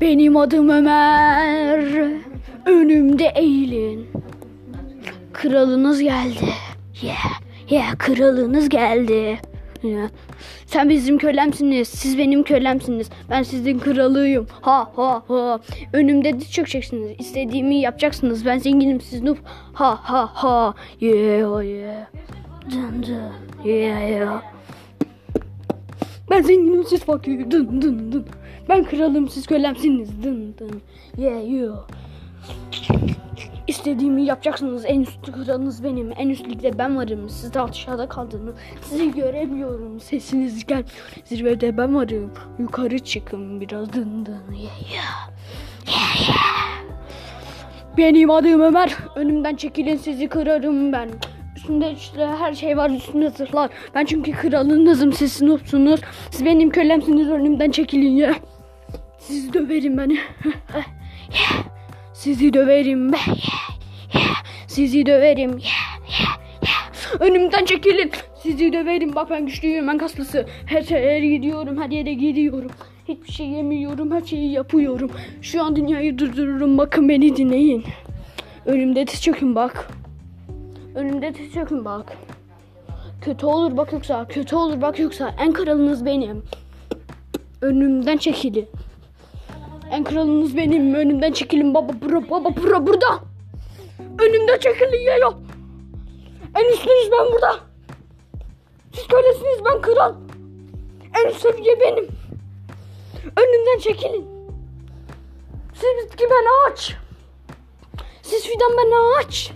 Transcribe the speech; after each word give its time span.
Benim 0.00 0.36
adım 0.36 0.68
Ömer. 0.68 2.08
Önümde 2.66 3.32
eğilin. 3.34 4.06
Kralınız 5.32 6.00
geldi. 6.00 6.48
Yeah, 7.02 7.40
yeah, 7.70 7.98
kralınız 7.98 8.68
geldi. 8.68 9.38
Yeah. 9.82 10.08
Sen 10.66 10.88
bizim 10.88 11.18
kölemsiniz. 11.18 11.88
Siz 11.88 12.18
benim 12.18 12.42
kölemsiniz. 12.42 13.10
Ben 13.30 13.42
sizin 13.42 13.78
kralıyım. 13.78 14.46
Ha 14.60 14.90
ha 14.96 15.22
ha. 15.28 15.60
Önümde 15.92 16.40
diz 16.40 16.52
çökeceksiniz. 16.52 17.10
İstediğimi 17.18 17.76
yapacaksınız. 17.76 18.46
Ben 18.46 18.58
zenginim 18.58 19.00
siz 19.00 19.22
noob. 19.22 19.36
Ha 19.72 19.98
ha 20.02 20.30
ha. 20.34 20.74
Yeah 21.00 21.64
yeah. 21.64 22.06
Dın 22.70 23.02
dın. 23.02 23.32
Yeah 23.64 24.10
yeah. 24.10 24.42
Ben 26.30 26.42
zenginim 26.42 26.84
siz 26.84 27.00
fakir. 27.00 27.50
Dın 27.50 27.82
dın 27.82 28.12
dın. 28.12 28.26
Ben 28.70 28.84
kralım 28.84 29.28
siz 29.28 29.46
kölemsiniz. 29.46 30.22
Dın 30.22 30.54
dın. 30.58 30.82
Yeah 31.18 31.50
yeah. 31.50 31.76
İstediğimi 33.66 34.24
yapacaksınız. 34.24 34.84
En 34.86 35.00
üst 35.00 35.32
kralınız 35.32 35.84
benim. 35.84 36.12
En 36.16 36.28
üst 36.28 36.48
ligde 36.48 36.78
ben 36.78 36.96
varım. 36.96 37.28
Siz 37.28 37.54
de 37.54 37.60
aşağıda 37.60 38.08
kaldınız. 38.08 38.54
Sizi 38.82 39.12
göremiyorum. 39.12 40.00
Sesiniz 40.00 40.66
gel. 40.66 40.84
Zirvede 41.24 41.76
ben 41.76 41.94
varım. 41.94 42.32
Yukarı 42.58 42.98
çıkın 42.98 43.60
biraz 43.60 43.92
dın 43.92 44.26
dın. 44.26 44.52
Yeah, 44.52 44.92
yeah. 44.92 45.30
Yeah, 45.86 46.28
yeah. 46.28 47.00
Benim 47.96 48.30
adım 48.30 48.60
Ömer. 48.60 48.96
Önümden 49.16 49.56
çekilin 49.56 49.96
sizi 49.96 50.28
kırarım 50.28 50.92
ben. 50.92 51.08
Üstünde 51.56 51.92
işte 51.92 52.26
her 52.26 52.54
şey 52.54 52.76
var 52.76 52.90
üstünde 52.90 53.30
zırhlar. 53.30 53.70
Ben 53.94 54.04
çünkü 54.04 54.32
kralınızım 54.32 55.12
siz 55.12 55.32
sınıfsınız. 55.32 56.00
Siz 56.30 56.44
benim 56.44 56.70
kölemsiniz 56.70 57.28
önümden 57.28 57.70
çekilin 57.70 58.16
ya. 58.16 58.34
Sizi 59.30 59.52
döverim 59.52 59.96
ben. 59.96 60.18
Sizi 62.14 62.52
döverim 62.52 63.12
be. 63.12 63.16
Sizi 64.66 65.06
döverim. 65.06 65.60
Önümden 67.20 67.64
çekilin. 67.64 68.10
Sizi 68.42 68.72
döverim. 68.72 69.14
Bak 69.14 69.30
ben 69.30 69.46
güçlüyüm. 69.46 69.88
Ben 69.88 69.98
kaslısı. 69.98 70.46
Her 70.66 70.82
yere 70.82 71.26
gidiyorum. 71.26 71.82
Her 71.82 71.90
yere 71.90 72.14
gidiyorum. 72.14 72.70
Hiçbir 73.08 73.32
şey 73.32 73.46
yemiyorum. 73.46 74.12
Her 74.12 74.20
şeyi 74.20 74.52
yapıyorum. 74.52 75.10
Şu 75.42 75.62
an 75.62 75.76
dünyayı 75.76 76.18
durdururum. 76.18 76.78
Bakın 76.78 77.08
beni 77.08 77.36
dinleyin. 77.36 77.84
Önümde 78.66 79.06
diz 79.06 79.22
çökün 79.22 79.54
bak. 79.54 79.90
Önümde 80.94 81.34
diz 81.34 81.52
çökün 81.52 81.84
bak. 81.84 82.16
Kötü 83.20 83.46
olur 83.46 83.76
bak 83.76 83.92
yoksa. 83.92 84.26
Kötü 84.28 84.56
olur 84.56 84.80
bak 84.80 84.98
yoksa. 84.98 85.34
En 85.38 85.52
kralınız 85.52 86.04
benim. 86.04 86.42
Önümden 87.62 88.16
çekilin. 88.16 88.68
En 89.90 90.04
kralınız 90.04 90.56
benim. 90.56 90.94
Önümden 90.94 91.32
çekilin 91.32 91.74
baba. 91.74 91.92
Bura 92.02 92.30
baba 92.30 92.56
bura 92.56 92.86
burada. 92.86 93.20
Önümden 94.18 94.58
çekilin 94.58 95.06
ya 95.06 95.16
ya. 95.16 95.32
En 96.54 96.72
üstünüz 96.72 97.10
ben 97.12 97.32
burada. 97.32 97.60
Siz 98.94 99.06
kölesiniz 99.06 99.64
ben 99.64 99.80
kral. 99.80 100.14
En 101.20 101.28
üst 101.28 101.40
seviye 101.40 101.80
benim. 101.80 102.08
Önümden 103.36 103.78
çekilin. 103.80 104.26
Siz 105.74 106.04
bitki 106.04 106.24
ben 106.30 106.70
ağaç. 106.70 106.96
Siz 108.22 108.42
fidan 108.42 108.72
ben 108.76 108.90
ağaç. 108.92 109.52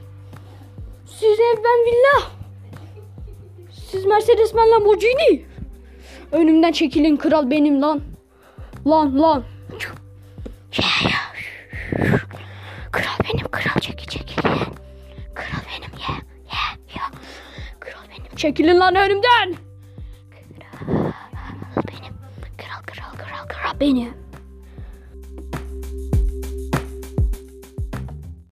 Siz 1.06 1.40
ev 1.40 1.56
ben 1.56 1.84
villa. 1.86 2.30
Siz 3.90 4.04
Mercedes 4.04 4.54
ben 4.56 4.70
Lamborghini. 4.70 5.44
Önümden 6.32 6.72
çekilin 6.72 7.16
kral 7.16 7.50
benim 7.50 7.82
lan. 7.82 8.02
Lan 8.86 9.20
lan. 9.20 9.44
Kral 9.78 10.03
Çekilin 18.44 18.80
lan 18.80 18.94
önümden. 18.94 19.54
Kral 20.30 21.82
benim. 21.88 22.14
Kral 22.58 22.82
kral 22.86 23.12
kral 23.18 23.46
kral 23.48 23.80
benim. 23.80 24.23